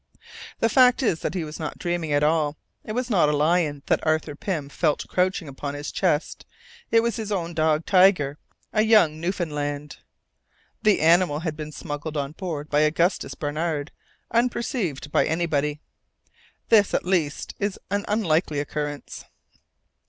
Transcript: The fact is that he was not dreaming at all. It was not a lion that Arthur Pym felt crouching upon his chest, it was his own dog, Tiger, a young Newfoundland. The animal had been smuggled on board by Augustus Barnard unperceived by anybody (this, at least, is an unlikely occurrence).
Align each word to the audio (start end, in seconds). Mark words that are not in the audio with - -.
The 0.61 0.67
fact 0.67 1.03
is 1.03 1.19
that 1.19 1.35
he 1.35 1.43
was 1.43 1.59
not 1.59 1.77
dreaming 1.77 2.11
at 2.11 2.23
all. 2.23 2.57
It 2.83 2.93
was 2.93 3.07
not 3.11 3.29
a 3.29 3.37
lion 3.37 3.83
that 3.85 4.03
Arthur 4.03 4.35
Pym 4.35 4.67
felt 4.67 5.07
crouching 5.07 5.47
upon 5.47 5.75
his 5.75 5.91
chest, 5.91 6.43
it 6.89 7.03
was 7.03 7.17
his 7.17 7.31
own 7.31 7.53
dog, 7.53 7.85
Tiger, 7.85 8.39
a 8.73 8.81
young 8.81 9.19
Newfoundland. 9.19 9.97
The 10.81 11.01
animal 11.01 11.41
had 11.41 11.55
been 11.55 11.71
smuggled 11.71 12.17
on 12.17 12.31
board 12.31 12.67
by 12.67 12.79
Augustus 12.79 13.35
Barnard 13.35 13.91
unperceived 14.31 15.11
by 15.11 15.27
anybody 15.27 15.81
(this, 16.69 16.95
at 16.95 17.05
least, 17.05 17.53
is 17.59 17.77
an 17.91 18.03
unlikely 18.07 18.59
occurrence). 18.59 19.25